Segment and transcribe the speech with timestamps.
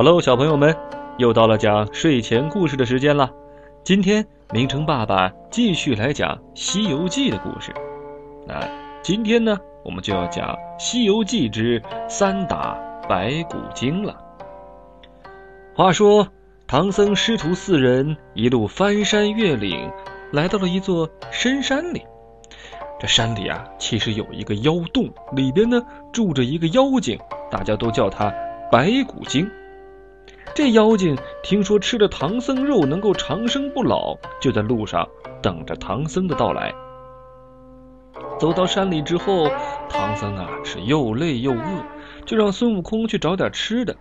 [0.00, 0.74] 哈喽，小朋友们，
[1.18, 3.30] 又到了讲睡前故事的时间了。
[3.84, 7.70] 今天明成爸爸继续来讲《西游记》的故事。
[8.46, 8.66] 那
[9.02, 12.78] 今天呢，我们就要讲《西游记之三打
[13.10, 14.16] 白骨精》了。
[15.76, 16.26] 话说，
[16.66, 19.92] 唐僧师徒四人一路翻山越岭，
[20.32, 22.00] 来到了一座深山里。
[22.98, 25.78] 这山里啊，其实有一个妖洞，里边呢
[26.10, 27.18] 住着一个妖精，
[27.50, 28.32] 大家都叫他
[28.72, 29.46] 白骨精。
[30.54, 35.08] 这妖精听说吃了唐僧肉能够长生不老，就在路上
[35.40, 36.74] 等着唐僧的到来。
[38.38, 39.48] 走到山里之后，
[39.88, 41.84] 唐僧啊是又累又饿，
[42.24, 43.96] 就让孙悟空去找点吃的。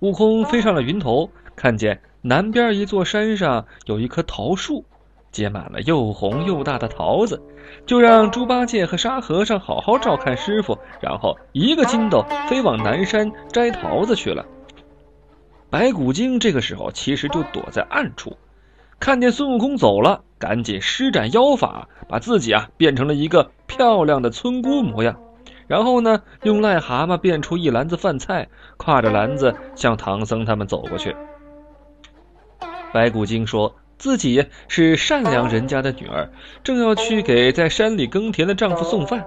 [0.00, 4.84] 悟空飞上了云头，看见南边一座山上有一棵桃树。
[5.30, 7.40] 结满了又红又大的桃子，
[7.86, 14.44] 就让猪八戒和沙和尚好好照看师傅，然后一个筋斗飞往南山摘桃子去了。
[15.70, 18.36] 白骨精这个时候其实就躲在暗处，
[18.98, 25.16] 看见孙悟空走了，赶紧施展妖法，把自己啊变成了一个漂亮的村姑模样，
[25.66, 31.14] 然后呢用癞蛤蟆变出一篮子饭菜，挎着篮子向唐僧他们走过去。
[32.92, 33.74] 白骨精说。
[34.00, 36.30] 自己是善良人家的女儿，
[36.64, 39.22] 正要去给在山里耕田的丈夫送饭。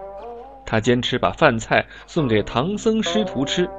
[0.65, 3.69] 她坚持把饭菜送给唐僧师徒吃。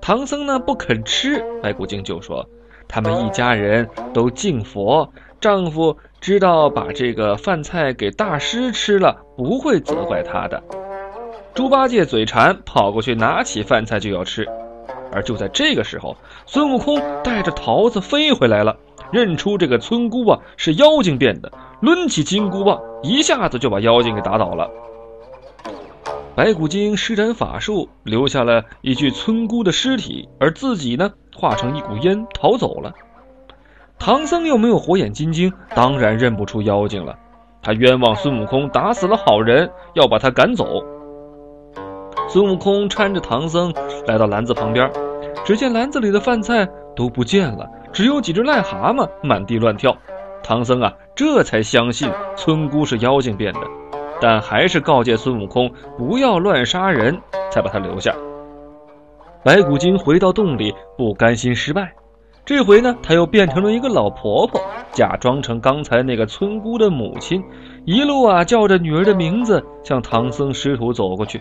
[0.00, 2.48] 唐僧呢不肯吃，白骨精就说
[2.88, 10.62] ：“他们一家人都敬佛，丈夫知道把这个饭菜给大师吃了，不会责怪他的。”
[11.54, 14.46] 猪八戒嘴馋，跑过去拿起饭菜就要吃。
[15.10, 18.76] 而就在这个时候，孙悟空带着桃子飞回来了。
[19.10, 24.70] 认出这个村姑啊是妖精变的，抡起金箍棒，一下子就把妖精给打倒了。
[26.38, 32.92] 白骨精施展法术，留下了一具村姑的尸体，而自己呢化成一股烟逃走了。
[33.98, 37.18] 唐僧又没有火眼金睛，当然认不出妖精了。
[37.60, 40.64] 他冤枉孙悟空打死了好人，要把他赶走。
[42.28, 43.74] 孙悟空搀着唐僧
[44.06, 44.88] 来到篮子旁边，
[45.44, 47.68] 只见篮子里的饭菜都不见了。
[47.92, 49.92] 只有几只癞蛤蟆满地乱跳，
[50.44, 53.60] 唐僧啊，这才相信村姑是妖精变的，
[54.20, 57.18] 但还是告诫孙悟空不要乱杀人，
[57.50, 58.14] 才把他留下。
[59.44, 61.92] 白骨精回到洞里，不甘心失败，
[62.44, 64.60] 这回呢，他又变成了一个老婆婆，
[64.92, 67.42] 假装成刚才那个村姑的母亲，
[67.84, 71.40] 一路啊叫着女儿的名字向唐僧师徒走过去。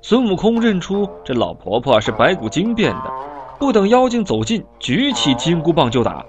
[0.00, 3.12] 孙悟空认出这老婆婆是白骨精变的。
[3.58, 6.24] 不等妖精走近，举起金箍棒就打。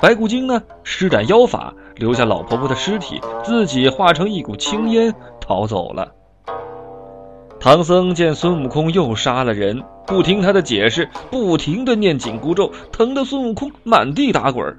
[0.00, 6.12] 白骨精呢，施展妖法，留下老婆婆的尸体，自己化成一股青烟逃走了。
[7.58, 14.76] 唐僧见孙悟空又杀了人，不听他的解释，不停的念紧箍咒，疼得孙悟空满地打滚。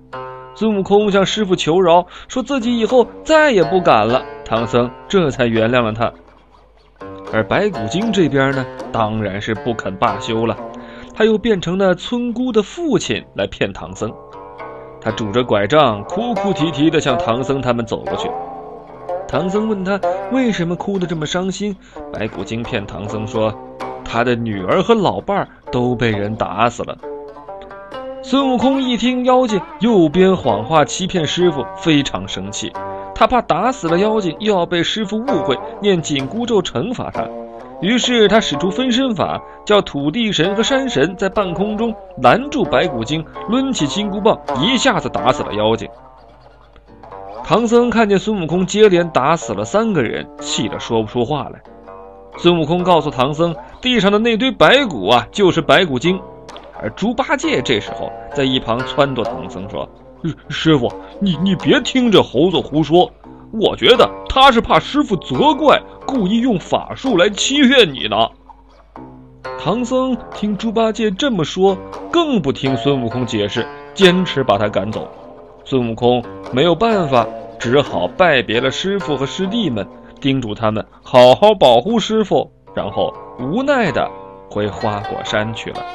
[0.54, 4.24] 孙悟空向师傅求饶，说自己以后再也不敢了。
[4.46, 6.12] 唐僧这才原谅了他。
[7.34, 10.56] 而白骨精这边呢，当然是不肯罢休了。
[11.14, 14.14] 他又变成了村姑的父亲来骗唐僧，
[15.00, 18.30] 他拄着拐杖，哭哭啼啼地向唐僧他们走过去。
[19.28, 20.00] 唐僧问他
[20.32, 21.76] 为什么哭得这么伤心，
[22.14, 23.54] 白骨精骗唐僧说，
[24.04, 26.98] 他的女儿和老伴儿都被人打死了。
[28.24, 32.72] 孙悟空一听妖精又编谎话欺骗师傅，非常生气，
[33.14, 37.26] 他怕打死了妖精又要被师傅误会，念紧箍咒惩罚他。
[37.80, 45.88] 于是他使出分身法，叫土地神和山神在半空中拦住白骨精，抡起金箍棒，一下子打死了妖精。
[47.44, 51.62] 唐僧看见孙悟空接连打死了三个人，气得说不出话来。
[52.38, 56.20] 孙悟空告诉唐僧，地上的那堆白骨啊，就是白骨精。
[56.80, 59.88] 而猪八戒这时候在一旁撺掇唐僧说
[60.50, 63.10] ：“师傅，你你别听这猴子胡说。”
[63.52, 68.18] 我觉得他是怕师傅责怪，故意用法术来欺骗你呢。
[69.60, 71.78] 唐僧听猪八戒这么说，
[72.12, 75.08] 更不听孙悟空解释，坚持把他赶走。
[75.66, 77.26] 孙悟空没有办法，
[77.58, 79.88] 只好拜别了师傅和师弟们，
[80.22, 84.10] 叮嘱他们好好保护师傅，然后无奈的
[84.50, 85.86] 回花果山去了。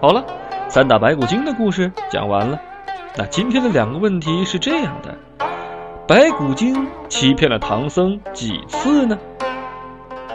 [0.00, 0.24] 好了，
[0.68, 2.58] 三打白骨精的故事讲完了。
[3.16, 5.14] 那今天的两个问题是这样的。
[6.08, 9.18] 白骨精欺骗了唐僧几次呢？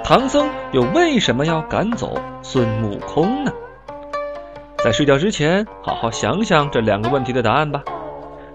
[0.04, 3.52] 唐僧又为什么要赶走孙悟空呢？
[4.84, 7.81] 在睡觉之前，好好想想这两个问题的答案吧。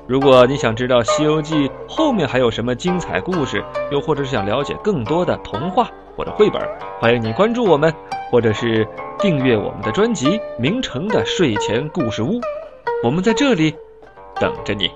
[0.07, 6.63] 如果你想知道《西游记》后面还有什么精彩故事，又或者是想了解更多的童话或者绘本，
[7.01, 7.93] 欢迎你关注我们。
[8.31, 8.87] 或者是
[9.19, 12.35] 订阅我们的专辑《名城的睡前故事屋》，
[13.03, 13.75] 我们在这里
[14.39, 14.89] 等着你。